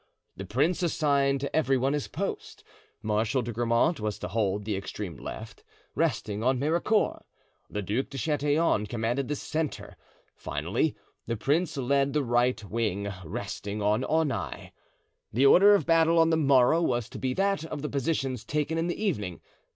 The 0.35 0.47
prince 0.47 0.81
assigned 0.81 1.41
to 1.41 1.55
every 1.55 1.77
one 1.77 1.93
his 1.93 2.07
post. 2.07 2.63
Marshal 3.03 3.43
de 3.43 3.51
Grammont 3.51 3.99
was 3.99 4.17
to 4.17 4.29
hold 4.29 4.65
the 4.65 4.75
extreme 4.75 5.15
left, 5.15 5.63
resting 5.93 6.43
on 6.43 6.57
Mericourt. 6.57 7.23
The 7.69 7.83
Duc 7.83 8.09
de 8.09 8.17
Chatillon 8.17 8.87
commanded 8.87 9.27
the 9.27 9.35
centre. 9.35 9.95
Finally, 10.35 10.95
the 11.27 11.37
prince 11.37 11.77
led 11.77 12.13
the 12.13 12.23
right 12.23 12.63
wing, 12.63 13.09
resting 13.23 13.83
on 13.83 14.03
Aunay. 14.05 14.71
The 15.31 15.45
order 15.45 15.75
of 15.75 15.85
battle 15.85 16.17
on 16.17 16.31
the 16.31 16.35
morrow 16.35 16.81
was 16.81 17.07
to 17.09 17.19
be 17.19 17.35
that 17.35 17.63
of 17.65 17.83
the 17.83 17.89
positions 17.89 18.43
taken 18.43 18.79
in 18.79 18.87
the 18.87 18.99
evening. 18.99 19.39